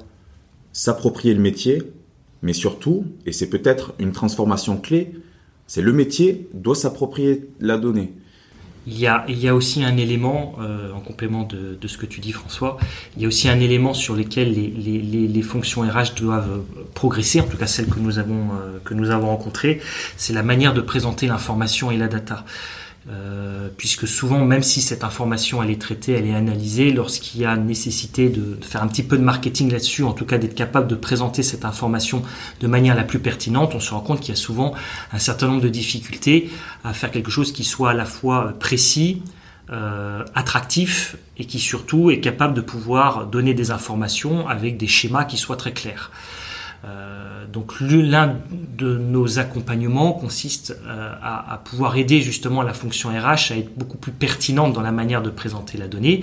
s'approprier 0.72 1.34
le 1.34 1.40
métier, 1.40 1.82
mais 2.42 2.52
surtout, 2.52 3.04
et 3.24 3.32
c'est 3.32 3.48
peut-être 3.48 3.94
une 3.98 4.12
transformation 4.12 4.76
clé, 4.76 5.12
c'est 5.66 5.82
le 5.82 5.92
métier 5.92 6.48
doit 6.54 6.76
s'approprier 6.76 7.48
la 7.60 7.76
donnée. 7.78 8.12
Il 8.88 9.00
y, 9.00 9.08
a, 9.08 9.52
aussi 9.52 9.82
un 9.82 9.96
élément, 9.96 10.54
euh, 10.60 10.92
en 10.92 11.00
complément 11.00 11.42
de, 11.42 11.76
ce 11.88 11.98
que 11.98 12.06
tu 12.06 12.20
dis 12.20 12.30
François, 12.30 12.76
il 13.16 13.22
y 13.22 13.24
a 13.24 13.28
aussi 13.28 13.48
un 13.48 13.58
élément 13.58 13.94
sur 13.94 14.14
lequel 14.14 14.52
les, 14.52 15.42
fonctions 15.42 15.82
RH 15.82 16.14
doivent 16.16 16.62
progresser, 16.94 17.40
en 17.40 17.48
tout 17.48 17.56
cas 17.56 17.66
celles 17.66 17.88
que 17.88 17.98
nous 17.98 18.20
avons, 18.20 18.50
euh, 18.52 18.78
que 18.84 18.94
nous 18.94 19.10
avons 19.10 19.26
rencontrées, 19.26 19.80
c'est 20.16 20.32
la 20.32 20.44
manière 20.44 20.72
de 20.72 20.80
présenter 20.80 21.26
l'information 21.26 21.90
et 21.90 21.96
la 21.96 22.06
data. 22.06 22.44
Euh, 23.08 23.68
puisque 23.76 24.08
souvent, 24.08 24.44
même 24.44 24.64
si 24.64 24.82
cette 24.82 25.04
information 25.04 25.62
elle 25.62 25.70
est 25.70 25.80
traitée, 25.80 26.12
elle 26.12 26.26
est 26.26 26.34
analysée, 26.34 26.90
lorsqu'il 26.90 27.40
y 27.40 27.44
a 27.44 27.56
nécessité 27.56 28.28
de 28.30 28.58
faire 28.60 28.82
un 28.82 28.88
petit 28.88 29.04
peu 29.04 29.16
de 29.16 29.22
marketing 29.22 29.70
là-dessus, 29.70 30.02
en 30.02 30.12
tout 30.12 30.24
cas 30.24 30.38
d'être 30.38 30.56
capable 30.56 30.88
de 30.88 30.96
présenter 30.96 31.44
cette 31.44 31.64
information 31.64 32.22
de 32.60 32.66
manière 32.66 32.96
la 32.96 33.04
plus 33.04 33.20
pertinente, 33.20 33.76
on 33.76 33.80
se 33.80 33.92
rend 33.92 34.00
compte 34.00 34.20
qu'il 34.20 34.30
y 34.30 34.38
a 34.38 34.40
souvent 34.40 34.74
un 35.12 35.20
certain 35.20 35.46
nombre 35.46 35.60
de 35.60 35.68
difficultés 35.68 36.50
à 36.82 36.92
faire 36.92 37.12
quelque 37.12 37.30
chose 37.30 37.52
qui 37.52 37.62
soit 37.62 37.90
à 37.90 37.94
la 37.94 38.06
fois 38.06 38.54
précis, 38.58 39.22
euh, 39.70 40.24
attractif 40.34 41.16
et 41.38 41.44
qui 41.44 41.60
surtout 41.60 42.10
est 42.10 42.20
capable 42.20 42.54
de 42.54 42.60
pouvoir 42.60 43.26
donner 43.26 43.54
des 43.54 43.70
informations 43.70 44.48
avec 44.48 44.76
des 44.78 44.88
schémas 44.88 45.24
qui 45.24 45.36
soient 45.36 45.56
très 45.56 45.72
clairs. 45.72 46.10
Euh, 46.86 47.46
donc 47.52 47.80
l'un 47.80 48.36
de 48.78 48.96
nos 48.96 49.38
accompagnements 49.38 50.12
consiste 50.12 50.76
euh, 50.86 51.12
à, 51.22 51.60
pouvoir 51.64 51.96
aider 51.96 52.20
justement 52.20 52.62
la 52.62 52.74
fonction 52.74 53.08
RH 53.08 53.52
à 53.52 53.56
être 53.56 53.76
beaucoup 53.76 53.96
plus 53.96 54.12
pertinente 54.12 54.72
dans 54.72 54.82
la 54.82 54.92
manière 54.92 55.22
de 55.22 55.30
présenter 55.30 55.78
la 55.78 55.88
donnée. 55.88 56.22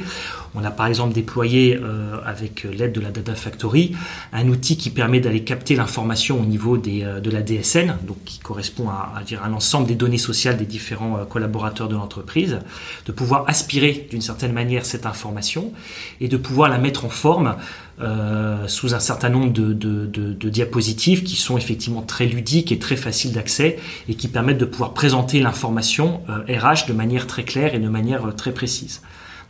On 0.55 0.63
a 0.63 0.71
par 0.71 0.87
exemple 0.87 1.13
déployé 1.13 1.77
euh, 1.81 2.17
avec 2.25 2.63
l'aide 2.63 2.93
de 2.93 3.01
la 3.01 3.11
Data 3.11 3.35
Factory 3.35 3.95
un 4.31 4.47
outil 4.47 4.77
qui 4.77 4.89
permet 4.89 5.19
d'aller 5.19 5.43
capter 5.43 5.75
l'information 5.75 6.39
au 6.39 6.45
niveau 6.45 6.77
de 6.77 7.29
la 7.29 7.41
DSN, 7.41 7.97
donc 8.07 8.17
qui 8.23 8.39
correspond 8.39 8.89
à, 8.89 9.13
à, 9.17 9.23
dire 9.23 9.43
à 9.43 9.49
l'ensemble 9.49 9.87
des 9.87 9.95
données 9.95 10.17
sociales 10.17 10.57
des 10.57 10.65
différents 10.65 11.25
collaborateurs 11.25 11.89
de 11.89 11.95
l'entreprise, 11.95 12.59
de 13.05 13.11
pouvoir 13.11 13.45
aspirer 13.47 14.07
d'une 14.09 14.21
certaine 14.21 14.53
manière 14.53 14.85
cette 14.85 15.05
information 15.05 15.73
et 16.21 16.27
de 16.27 16.37
pouvoir 16.37 16.69
la 16.69 16.77
mettre 16.77 17.05
en 17.05 17.09
forme 17.09 17.55
euh, 18.01 18.67
sous 18.67 18.95
un 18.95 18.99
certain 18.99 19.29
nombre 19.29 19.53
de, 19.53 20.49
diapositives 20.49 21.23
qui 21.23 21.35
sont 21.35 21.57
effectivement 21.57 22.01
très 22.01 22.25
ludiques 22.25 22.71
et 22.71 22.79
très 22.79 22.95
faciles 22.95 23.33
d'accès 23.33 23.77
et 24.09 24.15
qui 24.15 24.27
permettent 24.27 24.57
de 24.57 24.65
pouvoir 24.65 24.93
présenter 24.93 25.39
l'information 25.39 26.21
euh, 26.27 26.57
RH 26.57 26.87
de 26.87 26.93
manière 26.93 27.27
très 27.27 27.43
claire 27.43 27.75
et 27.75 27.79
de 27.79 27.89
manière 27.89 28.25
euh, 28.25 28.31
très 28.31 28.51
précise. 28.51 29.01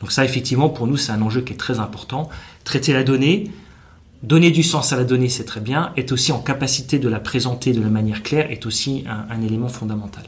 Donc 0.02 0.12
ça, 0.12 0.26
effectivement, 0.26 0.68
pour 0.68 0.88
nous, 0.88 0.98
c'est 0.98 1.14
un 1.14 1.22
enjeu 1.22 1.42
qui 1.42 1.54
est 1.54 1.58
très 1.58 1.80
important. 1.80 2.30
Traiter 2.66 2.92
la 2.92 3.04
donnée, 3.04 3.50
donner 4.24 4.52
du 4.52 4.64
sens 4.64 4.92
à 4.92 4.98
la 4.98 5.06
donnée, 5.06 5.30
c'est 5.30 5.46
très 5.46 5.62
bien. 5.62 5.94
Être 5.96 6.12
aussi 6.12 6.34
en 6.34 6.40
capacité 6.40 7.00
de 7.00 7.08
la 7.08 7.22
présenter 7.22 7.72
de 7.72 7.82
la 7.82 7.90
manière 7.90 8.24
claire 8.24 8.52
est 8.52 8.66
aussi 8.66 9.06
un 9.08 9.42
élément 9.42 9.70
fondamental. 9.70 10.26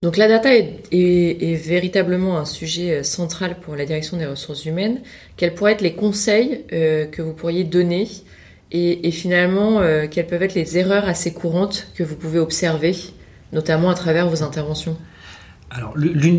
Donc 0.00 0.16
la 0.16 0.28
data 0.28 0.50
est, 0.54 1.54
véritablement 1.56 2.38
un 2.38 2.44
sujet 2.44 2.98
euh, 2.98 3.02
central 3.02 3.58
pour 3.60 3.74
la 3.74 3.84
direction 3.84 4.16
des 4.16 4.26
ressources 4.26 4.64
humaines. 4.64 5.00
Quels 5.36 5.56
pourraient 5.56 5.72
être 5.72 5.80
les 5.80 5.94
conseils 5.94 6.64
euh, 6.72 7.06
que 7.06 7.20
vous 7.20 7.32
pourriez 7.32 7.64
donner 7.64 8.06
et, 8.70 9.10
finalement 9.10 9.80
euh, 9.80 10.06
quelles 10.08 10.28
peuvent 10.28 10.44
être 10.44 10.54
les 10.54 10.78
erreurs 10.78 11.08
assez 11.08 11.32
courantes 11.32 11.88
que 11.96 12.04
vous 12.04 12.14
pouvez 12.14 12.38
observer, 12.38 12.94
notamment 13.52 13.90
à 13.90 13.94
travers 13.94 14.28
vos 14.28 14.44
interventions 14.44 14.96
alors, 15.70 15.94
l'une 15.98 16.38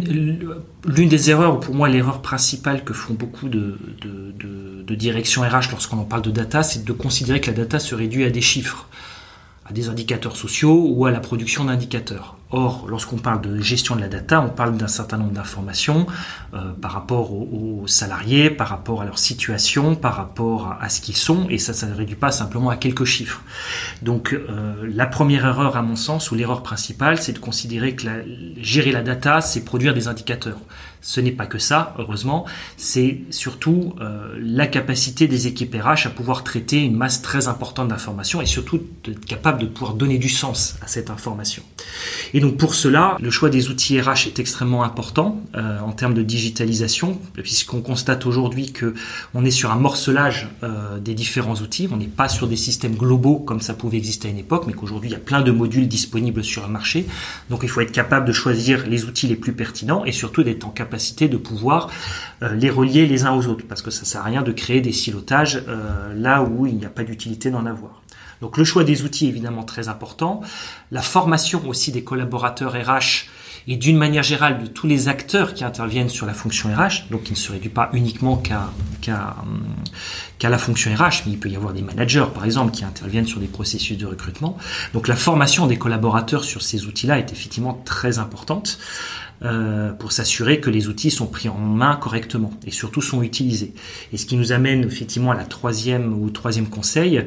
des 1.07 1.29
erreurs, 1.29 1.57
ou 1.57 1.59
pour 1.59 1.75
moi 1.75 1.87
l'erreur 1.87 2.23
principale 2.23 2.83
que 2.83 2.93
font 2.93 3.13
beaucoup 3.13 3.47
de, 3.47 3.77
de 4.01 4.95
directions 4.95 5.43
RH 5.43 5.69
lorsqu'on 5.69 5.99
en 5.99 6.03
parle 6.03 6.23
de 6.23 6.31
data, 6.31 6.63
c'est 6.63 6.83
de 6.83 6.93
considérer 6.93 7.39
que 7.39 7.51
la 7.51 7.57
data 7.57 7.77
se 7.77 7.93
réduit 7.93 8.23
à 8.23 8.31
des 8.31 8.41
chiffres, 8.41 8.89
à 9.69 9.73
des 9.73 9.89
indicateurs 9.89 10.35
sociaux 10.35 10.85
ou 10.87 11.05
à 11.05 11.11
la 11.11 11.19
production 11.19 11.65
d'indicateurs. 11.65 12.35
Or, 12.51 12.87
lorsqu'on 12.89 13.17
parle 13.17 13.41
de 13.41 13.61
gestion 13.61 13.95
de 13.95 14.01
la 14.01 14.07
data, 14.07 14.41
on 14.41 14.49
parle 14.49 14.75
d'un 14.75 14.87
certain 14.87 15.17
nombre 15.17 15.33
d'informations 15.33 16.07
euh, 16.55 16.71
par 16.81 16.93
rapport 16.93 17.31
aux, 17.31 17.83
salariés, 17.85 18.49
par 18.49 18.69
rapport 18.69 19.03
à 19.03 19.05
leur 19.05 19.19
situation, 19.19 19.93
par 19.95 20.15
rapport 20.15 20.75
à, 20.81 20.89
ce 20.89 20.99
qu'ils 20.99 21.15
sont, 21.15 21.47
et 21.49 21.59
ça, 21.59 21.73
ça 21.73 21.85
ne 21.85 21.93
réduit 21.93 22.15
pas 22.15 22.31
simplement 22.31 22.71
à 22.71 22.77
quelques 22.77 23.05
chiffres. 23.05 23.41
Donc, 24.01 24.33
euh, 24.33 24.89
la 24.91 25.05
première 25.05 25.45
erreur, 25.45 25.77
à 25.77 25.83
mon 25.83 25.95
sens, 25.95 26.31
ou 26.31 26.35
l'erreur 26.35 26.63
principale, 26.63 27.21
c'est 27.21 27.33
de 27.33 27.39
considérer 27.39 27.95
que 27.95 28.07
gérer 28.57 28.91
la 28.91 29.03
data, 29.03 29.41
c'est 29.41 29.63
produire 29.63 29.93
des 29.93 30.07
indicateurs. 30.07 30.57
Ce 31.01 31.21
n'est 31.21 31.31
pas 31.31 31.45
que 31.45 31.59
ça, 31.59 31.93
heureusement, 31.97 32.45
c'est 32.77 33.21
surtout 33.29 33.95
euh, 34.01 34.37
la 34.41 34.67
capacité 34.67 35.27
des 35.27 35.47
équipes 35.47 35.75
RH 35.75 36.07
à 36.07 36.09
pouvoir 36.09 36.43
traiter 36.43 36.83
une 36.83 36.95
masse 36.95 37.21
très 37.21 37.47
importante 37.47 37.87
d'informations 37.87 38.41
et 38.41 38.45
surtout 38.45 38.81
d'être 39.03 39.25
capable 39.25 39.61
de 39.61 39.65
pouvoir 39.65 39.93
donner 39.93 40.17
du 40.17 40.29
sens 40.29 40.75
à 40.81 40.87
cette 40.87 41.09
information. 41.09 41.63
Et 42.33 42.39
donc 42.39 42.57
pour 42.57 42.75
cela, 42.75 43.17
le 43.21 43.31
choix 43.31 43.49
des 43.49 43.69
outils 43.69 43.99
RH 43.99 44.27
est 44.27 44.39
extrêmement 44.39 44.83
important 44.83 45.41
euh, 45.55 45.79
en 45.79 45.91
termes 45.91 46.13
de 46.13 46.21
digitalisation, 46.21 47.19
puisqu'on 47.33 47.81
constate 47.81 48.25
aujourd'hui 48.25 48.71
que 48.71 48.93
on 49.33 49.45
est 49.45 49.51
sur 49.51 49.71
un 49.71 49.75
morcelage 49.75 50.49
euh, 50.63 50.99
des 50.99 51.13
différents 51.13 51.55
outils. 51.55 51.89
On 51.91 51.97
n'est 51.97 52.05
pas 52.05 52.29
sur 52.29 52.47
des 52.47 52.55
systèmes 52.55 52.95
globaux 52.95 53.37
comme 53.37 53.61
ça 53.61 53.73
pouvait 53.73 53.97
exister 53.97 54.27
à 54.27 54.31
une 54.31 54.37
époque, 54.37 54.65
mais 54.67 54.73
qu'aujourd'hui 54.73 55.09
il 55.09 55.13
y 55.13 55.15
a 55.15 55.19
plein 55.19 55.41
de 55.41 55.51
modules 55.51 55.87
disponibles 55.87 56.43
sur 56.43 56.63
le 56.63 56.71
marché. 56.71 57.05
Donc 57.49 57.61
il 57.63 57.69
faut 57.69 57.81
être 57.81 57.91
capable 57.91 58.25
de 58.25 58.33
choisir 58.33 58.85
les 58.87 59.05
outils 59.05 59.27
les 59.27 59.35
plus 59.35 59.53
pertinents 59.53 60.05
et 60.05 60.11
surtout 60.11 60.43
d'être 60.43 60.65
en 60.65 60.71
capacité 60.71 61.27
de 61.27 61.37
pouvoir 61.37 61.89
euh, 62.43 62.53
les 62.55 62.69
relier 62.69 63.05
les 63.05 63.25
uns 63.25 63.33
aux 63.33 63.47
autres, 63.47 63.65
parce 63.67 63.81
que 63.81 63.91
ça 63.91 64.05
sert 64.05 64.21
à 64.21 64.25
rien 64.25 64.41
de 64.41 64.51
créer 64.51 64.81
des 64.81 64.91
silotages 64.91 65.63
là 66.15 66.43
où 66.43 66.65
il 66.65 66.75
n'y 66.75 66.85
a 66.85 66.89
pas 66.89 67.03
d'utilité 67.03 67.49
d'en 67.49 67.65
avoir. 67.65 68.01
Donc 68.41 68.57
le 68.57 68.63
choix 68.63 68.83
des 68.83 69.03
outils 69.03 69.25
est 69.25 69.29
évidemment 69.29 69.63
très 69.63 69.89
important, 69.89 70.41
la 70.91 71.01
formation 71.01 71.61
aussi 71.67 71.91
des 71.91 72.03
collaborateurs 72.03 72.73
RH 72.73 73.27
et 73.67 73.75
d'une 73.75 73.97
manière 73.97 74.23
générale 74.23 74.63
de 74.63 74.67
tous 74.67 74.87
les 74.87 75.09
acteurs 75.09 75.53
qui 75.53 75.63
interviennent 75.63 76.09
sur 76.09 76.25
la 76.25 76.33
fonction 76.33 76.73
RH, 76.73 77.09
donc 77.11 77.23
qui 77.23 77.33
ne 77.33 77.37
se 77.37 77.51
réduit 77.51 77.69
pas 77.69 77.89
uniquement 77.93 78.37
qu'à 78.37 78.71
la 80.41 80.57
fonction 80.57 80.95
RH, 80.95 81.23
mais 81.25 81.33
il 81.33 81.39
peut 81.39 81.49
y 81.49 81.55
avoir 81.55 81.73
des 81.73 81.81
managers 81.81 82.25
par 82.33 82.45
exemple 82.45 82.71
qui 82.71 82.85
interviennent 82.85 83.27
sur 83.27 83.39
des 83.39 83.47
processus 83.47 83.97
de 83.97 84.05
recrutement. 84.05 84.57
Donc 84.93 85.07
la 85.07 85.15
formation 85.15 85.67
des 85.67 85.77
collaborateurs 85.77 86.45
sur 86.45 86.61
ces 86.61 86.85
outils-là 86.85 87.19
est 87.19 87.31
effectivement 87.31 87.81
très 87.85 88.17
importante. 88.17 88.79
Euh, 89.41 89.93
pour 89.93 90.11
s'assurer 90.11 90.59
que 90.59 90.69
les 90.69 90.89
outils 90.89 91.11
sont 91.11 91.27
pris 91.27 91.47
en 91.47 91.57
main 91.57 91.95
correctement 91.95 92.51
et 92.67 92.71
surtout 92.71 93.01
sont 93.01 93.23
utilisés. 93.23 93.73
Et 94.11 94.17
ce 94.17 94.25
qui 94.25 94.35
nous 94.35 94.51
amène 94.51 94.83
effectivement 94.83 95.31
à 95.31 95.35
la 95.35 95.45
troisième 95.45 96.11
ou 96.21 96.29
troisième 96.29 96.67
conseil, 96.67 97.23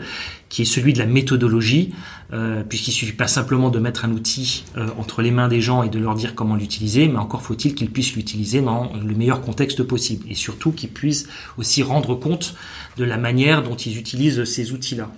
qui 0.51 0.61
est 0.61 0.67
celui 0.67 0.93
de 0.93 0.99
la 0.99 1.07
méthodologie, 1.07 1.95
euh, 2.35 2.65
puisqu'il 2.69 2.93
suffit 2.93 3.15
pas 3.15 3.29
simplement 3.29 3.71
de 3.71 3.79
mettre 3.79 4.05
un 4.05 4.11
outil 4.13 4.65
euh, 4.77 4.89
entre 4.99 5.23
les 5.23 5.31
mains 5.31 5.49
des 5.49 5.63
gens 5.63 5.85
et 5.85 5.89
de 5.89 5.99
leur 5.99 6.15
dire 6.15 6.35
comment 6.35 6.55
l'utiliser, 6.55 7.09
mais 7.09 7.17
encore 7.17 7.41
faut-il 7.41 7.75
qu'ils 7.75 7.91
puissent 7.91 8.15
l'utiliser 8.15 8.61
dans 8.61 8.93
le 8.93 9.15
meilleur 9.15 9.41
contexte 9.41 9.83
possible 9.83 10.27
et 10.29 10.35
surtout 10.35 10.71
qu'ils 10.71 10.91
puissent 10.91 11.31
aussi 11.57 11.83
rendre 11.83 12.15
compte 12.15 12.55
de 12.99 13.05
la 13.05 13.17
manière 13.17 13.63
dont 13.63 13.77
ils 13.77 13.97
utilisent 13.97 14.45
ces 14.45 14.73
outils-là. 14.73 15.11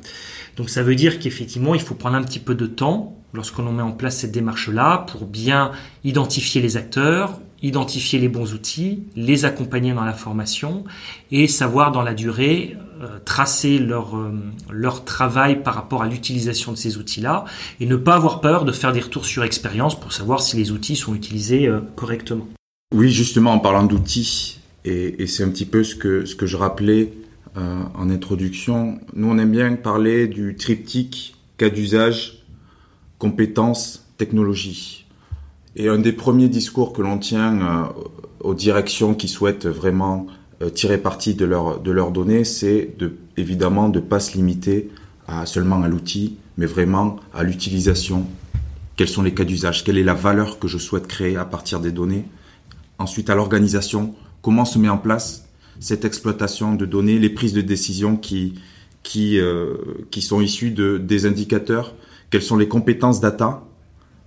Donc 0.57 0.71
ça 0.71 0.83
veut 0.83 0.95
dire 0.95 1.19
qu'effectivement, 1.19 1.75
il 1.75 1.81
faut 1.81 1.95
prendre 1.95 2.17
un 2.17 2.23
petit 2.23 2.39
peu 2.39 2.55
de 2.55 2.67
temps 2.67 3.17
lorsqu'on 3.33 3.71
met 3.73 3.83
en 3.83 3.93
place 3.93 4.19
cette 4.19 4.33
démarche-là 4.33 5.07
pour 5.11 5.27
bien 5.27 5.73
identifier 6.05 6.63
les 6.63 6.77
acteurs, 6.77 7.41
identifier 7.63 8.19
les 8.19 8.29
bons 8.29 8.53
outils, 8.53 9.03
les 9.17 9.45
accompagner 9.45 9.93
dans 9.93 10.05
la 10.05 10.13
formation 10.13 10.85
et 11.33 11.49
savoir 11.49 11.91
dans 11.91 12.03
la 12.03 12.15
durée 12.15 12.77
euh, 13.03 13.19
tracer 13.25 13.79
leur, 13.79 14.17
euh, 14.17 14.33
leur 14.71 15.05
travail 15.05 15.63
par 15.63 15.75
rapport 15.75 16.03
à 16.03 16.09
l'utilisation 16.09 16.73
de 16.73 16.77
ces 16.77 16.97
outils-là 16.97 17.45
et 17.81 17.87
ne 17.87 17.97
pas 17.97 18.15
avoir 18.15 18.41
peur 18.41 18.65
de 18.65 18.73
faire 18.73 18.93
des 18.93 19.01
retours 19.01 19.25
sur 19.25 19.43
expérience 19.43 19.99
pour 19.99 20.13
savoir 20.13 20.43
si 20.43 20.57
les 20.57 20.71
outils 20.71 20.95
sont 20.95 21.15
utilisés 21.15 21.67
euh, 21.67 21.81
correctement. 21.97 22.47
Oui, 22.95 23.11
justement, 23.11 23.53
en 23.53 23.59
parlant 23.59 23.85
d'outils, 23.85 24.61
et, 24.85 25.23
et 25.23 25.27
c'est 25.27 25.43
un 25.43 25.49
petit 25.49 25.67
peu 25.67 25.83
ce 25.83 25.97
que, 25.97 26.27
ce 26.27 26.37
que 26.37 26.47
je 26.47 26.57
rappelais 26.57 27.11
en 27.57 28.11
introduction, 28.11 28.99
nous 29.15 29.29
on 29.29 29.39
aime 29.39 29.53
bien 29.53 29.75
parler 29.77 30.27
du 30.27 30.57
triptyque 30.57 31.37
cas 31.57 31.71
d'usage, 31.71 32.45
compétences, 33.19 34.05
technologie. 34.19 35.07
Et 35.77 35.89
un 35.89 35.99
des 35.99 36.13
premiers 36.13 36.49
discours 36.49 36.93
que 36.93 37.03
l'on 37.03 37.19
tient 37.19 37.93
aux 38.41 38.55
directions 38.55 39.15
qui 39.15 39.29
souhaitent 39.29 39.67
vraiment 39.67 40.27
euh, 40.63 40.71
tirer 40.71 40.99
parti 40.99 41.35
de, 41.35 41.47
de 41.47 41.91
leurs 41.91 42.11
données, 42.11 42.45
c'est 42.45 42.95
de, 42.99 43.17
évidemment 43.37 43.89
de 43.89 43.99
ne 43.99 44.05
pas 44.05 44.21
se 44.21 44.37
limiter 44.37 44.91
à, 45.27 45.47
seulement 45.47 45.83
à 45.83 45.89
l'outil, 45.89 46.37
mais 46.59 46.67
vraiment 46.67 47.17
à 47.33 47.43
l'utilisation. 47.43 48.27
Quels 48.97 49.09
sont 49.09 49.23
les 49.23 49.35
cas 49.35 49.45
d'usage? 49.45 49.83
Quelle 49.83 49.99
est 49.99 50.05
la 50.05 50.15
valeur 50.15 50.59
que 50.59 50.69
je 50.69 50.79
souhaite 50.79 51.09
créer 51.09 51.37
à 51.37 51.45
partir 51.45 51.81
des 51.81 51.91
données? 51.91 52.25
Ensuite, 52.99 53.31
à 53.31 53.35
l'organisation, 53.35 54.15
comment 54.43 54.65
se 54.65 54.79
met 54.79 54.89
en 54.89 54.99
place? 54.99 55.44
Cette 55.81 56.05
exploitation 56.05 56.75
de 56.75 56.87
données, 56.87 57.19
les 57.19 57.31
prises 57.31 57.53
de 57.53 57.61
décision 57.61 58.17
qui, 58.17 58.55
qui, 59.05 59.39
euh, 59.39 59.77
qui 60.11 60.23
sont 60.23 60.41
issues 60.41 60.73
de, 60.73 60.99
des 60.99 61.27
indicateurs 61.27 61.95
Quelles 62.31 62.43
sont 62.43 62.57
les 62.57 62.67
compétences 62.67 63.21
data 63.21 63.63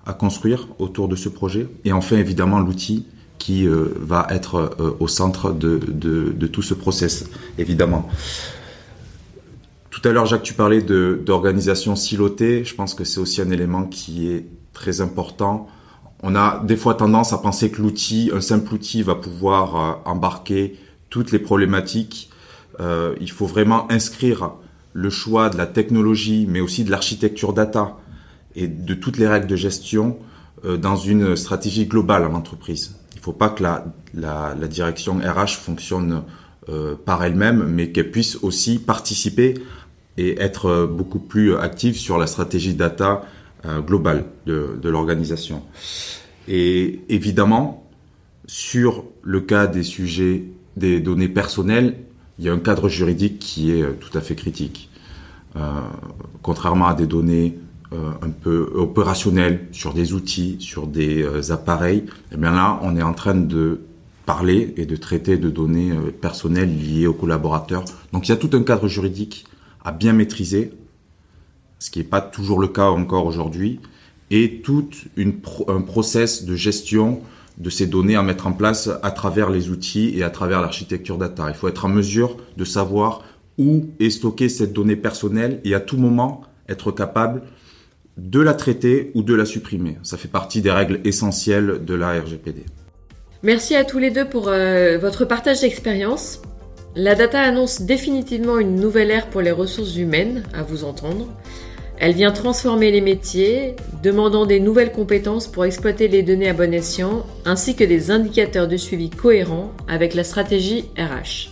à 0.06 0.14
construire 0.14 0.70
autour 0.80 1.10
de 1.10 1.18
ce 1.18 1.28
projet 1.28 1.68
Et 1.84 1.92
enfin, 1.92 2.16
évidemment, 2.16 2.60
l'outil 2.60 3.06
qui 3.40 3.68
euh, 3.68 3.94
va 4.00 4.28
être 4.30 4.78
euh, 4.80 4.96
au 5.00 5.08
centre 5.10 5.52
de, 5.52 5.78
de, 5.78 6.48
tout 6.48 6.62
ce 6.62 6.74
process, 6.74 7.26
évidemment. 7.58 8.08
Tout 9.90 10.08
à 10.08 10.12
l'heure, 10.12 10.26
Jacques, 10.26 10.44
tu 10.44 10.54
parlais 10.54 10.82
d'organisation 10.82 11.96
silotée. 11.96 12.64
Je 12.64 12.76
pense 12.76 12.94
que 12.94 13.04
c'est 13.04 13.20
aussi 13.20 13.42
un 13.42 13.50
élément 13.50 13.84
qui 13.84 14.30
est 14.30 14.46
très 14.74 15.02
important. 15.02 15.68
On 16.24 16.36
a 16.36 16.64
des 16.64 16.78
fois 16.78 16.94
tendance 16.94 17.34
à 17.34 17.40
penser 17.40 17.72
que 17.72 17.82
l'outil, 17.82 18.32
un 18.34 18.42
simple 18.42 18.74
outil, 18.76 19.02
va 19.02 19.16
pouvoir 19.16 20.02
embarquer 20.06 20.78
toutes 21.18 21.32
les 21.32 21.40
problématiques. 21.40 22.30
il 22.80 23.32
faut 23.32 23.48
vraiment 23.48 23.92
inscrire 23.92 24.52
le 24.94 25.10
choix 25.10 25.50
de 25.50 25.58
la 25.58 25.66
technologie, 25.66 26.46
mais 26.48 26.60
aussi 26.60 26.84
de 26.84 26.92
l'architecture 26.92 27.54
data 27.54 27.98
et 28.56 28.68
de 28.68 28.94
toutes 28.94 29.18
les 29.18 29.28
règles 29.28 29.48
de 29.48 29.56
gestion 29.56 30.18
dans 30.64 30.96
une 30.96 31.36
stratégie 31.36 31.88
globale 31.88 32.24
en 32.26 32.34
entreprise 32.36 32.98
faut 33.28 33.34
pas 33.34 33.50
que 33.50 33.62
la, 33.62 34.68
direction 34.68 35.18
RH 35.18 35.58
fonctionne 35.58 36.24
euh, 36.70 36.96
par 36.96 37.26
elle-même, 37.26 37.66
mais 37.68 37.92
qu'elle 37.92 38.10
puisse 38.10 38.38
aussi 38.42 38.80
participer 38.80 39.56
et 40.16 40.40
être 40.42 40.68
euh, 40.68 40.88
beaucoup 40.88 41.20
plus 41.20 41.54
active 41.54 41.98
sur 41.98 42.18
la 42.18 42.26
stratégie 42.26 42.74
data 42.74 43.26
euh, 43.66 43.82
globale 43.82 44.24
de 44.46 44.90
l'organisation. 44.90 45.62
Et 46.48 47.02
évidemment, 47.10 47.86
sur 48.46 49.04
le 49.24 49.42
cas 49.42 49.68
des 49.68 49.84
sujets 49.84 50.46
des 50.78 51.00
données 51.00 51.30
personnelles, 51.30 51.98
il 52.40 52.46
y 52.46 52.50
a 52.50 52.54
un 52.54 52.60
cadre 52.60 52.88
juridique 52.88 53.40
qui 53.40 53.72
est 53.72 53.84
tout 54.00 54.16
à 54.18 54.22
fait 54.22 54.36
critique. 54.36 54.90
Euh, 55.56 55.82
contrairement 56.42 56.88
à 56.88 56.94
des 56.94 57.08
données 57.08 57.58
euh, 57.94 58.12
un 58.22 58.32
peu 58.32 58.70
opérationnel 58.76 59.68
sur 59.72 59.94
des 59.94 60.12
outils, 60.12 60.58
sur 60.60 60.88
des 60.88 61.24
euh, 61.24 61.54
appareils, 61.54 62.04
eh 62.34 62.36
bien 62.36 62.52
là, 62.52 62.80
on 62.84 62.98
est 62.98 63.02
en 63.02 63.14
train 63.14 63.34
de 63.34 63.80
parler 64.26 64.74
et 64.76 64.86
de 64.86 64.98
traiter 64.98 65.38
de 65.38 65.50
données 65.50 65.92
euh, 65.92 66.12
personnelles 66.12 66.78
liées 66.78 67.08
aux 67.08 67.14
collaborateurs. 67.14 67.86
Donc 68.12 68.28
il 68.28 68.32
y 68.32 68.34
a 68.34 68.38
tout 68.38 68.50
un 68.52 68.64
cadre 68.64 68.90
juridique 68.90 69.46
à 69.86 69.94
bien 69.94 70.12
maîtriser, 70.12 70.74
ce 71.80 71.90
qui 71.90 72.00
n'est 72.00 72.06
pas 72.06 72.20
toujours 72.20 72.60
le 72.60 72.68
cas 72.68 72.90
encore 72.90 73.26
aujourd'hui, 73.26 73.80
et 74.32 74.60
tout 74.62 74.90
un 75.70 75.82
process 75.82 76.44
de 76.44 76.56
gestion 76.56 77.22
de 77.58 77.70
ces 77.70 77.88
données 77.88 78.16
à 78.16 78.24
mettre 78.24 78.48
en 78.48 78.54
place 78.54 78.90
à 79.02 79.12
travers 79.12 79.50
les 79.50 79.70
outils 79.70 80.14
et 80.16 80.24
à 80.24 80.30
travers 80.30 80.62
l'architecture 80.62 81.18
data. 81.18 81.46
Il 81.48 81.56
faut 81.56 81.68
être 81.68 81.86
en 81.86 81.90
mesure 81.90 82.38
de 82.56 82.64
savoir 82.64 83.24
où 83.58 83.88
est 84.00 84.12
stockée 84.12 84.50
cette 84.50 84.74
donnée 84.74 84.96
personnelle 84.96 85.60
et 85.64 85.74
à 85.74 85.80
tout 85.80 85.98
moment 85.98 86.42
être 86.70 86.92
capable 86.92 87.42
de 88.18 88.40
la 88.40 88.54
traiter 88.54 89.12
ou 89.16 89.24
de 89.24 89.34
la 89.34 89.46
supprimer. 89.46 89.98
Ça 90.04 90.18
fait 90.18 90.28
partie 90.28 90.62
des 90.62 90.72
règles 90.72 91.00
essentielles 91.04 91.84
de 91.86 91.94
la 91.94 92.20
RGPD. 92.20 92.66
Merci 93.44 93.76
à 93.76 93.84
tous 93.84 94.00
les 94.00 94.10
deux 94.10 94.26
pour 94.26 94.48
euh, 94.48 94.98
votre 94.98 95.26
partage 95.26 95.62
d'expérience. 95.62 96.42
La 96.96 97.14
data 97.14 97.40
annonce 97.42 97.82
définitivement 97.82 98.58
une 98.58 98.76
nouvelle 98.76 99.12
ère 99.12 99.30
pour 99.30 99.42
les 99.42 99.52
ressources 99.52 99.98
humaines, 99.98 100.44
à 100.54 100.64
vous 100.64 100.84
entendre. 100.84 101.28
Elle 102.00 102.14
vient 102.14 102.32
transformer 102.32 102.92
les 102.92 103.02
métiers, 103.02 103.76
demandant 104.04 104.46
des 104.46 104.60
nouvelles 104.60 104.92
compétences 104.92 105.48
pour 105.48 105.66
exploiter 105.66 106.08
les 106.08 106.22
données 106.22 106.50
à 106.50 106.54
bon 106.54 106.72
escient, 106.74 107.26
ainsi 107.44 107.76
que 107.76 107.84
des 107.84 108.12
indicateurs 108.12 108.68
de 108.68 108.78
suivi 108.78 109.10
cohérents 109.10 109.72
avec 109.88 110.14
la 110.14 110.24
stratégie 110.24 110.86
RH. 110.98 111.50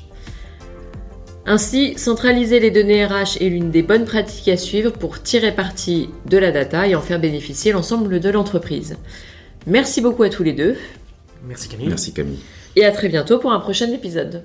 Ainsi, 1.47 1.97
centraliser 1.97 2.59
les 2.59 2.71
données 2.71 3.05
RH 3.05 3.41
est 3.41 3.49
l'une 3.49 3.71
des 3.71 3.83
bonnes 3.83 4.05
pratiques 4.05 4.47
à 4.47 4.57
suivre 4.57 4.91
pour 4.91 5.21
tirer 5.21 5.53
parti 5.53 6.09
de 6.25 6.37
la 6.37 6.51
data 6.51 6.87
et 6.87 6.95
en 6.95 7.01
faire 7.01 7.19
bénéficier 7.19 7.71
l'ensemble 7.71 8.19
de 8.19 8.29
l'entreprise. 8.29 8.97
Merci 9.67 10.01
beaucoup 10.01 10.23
à 10.23 10.29
tous 10.29 10.43
les 10.43 10.53
deux. 10.53 10.75
Merci 11.47 11.69
Camille. 11.69 11.87
Merci 11.87 12.13
Camille. 12.13 12.39
Et 12.75 12.85
à 12.85 12.91
très 12.91 13.09
bientôt 13.09 13.39
pour 13.39 13.51
un 13.51 13.59
prochain 13.59 13.91
épisode. 13.91 14.43